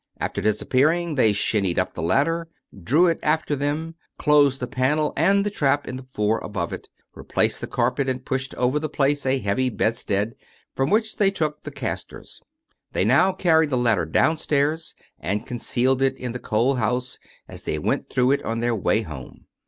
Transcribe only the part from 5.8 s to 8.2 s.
in the floor above it, replaced the carpet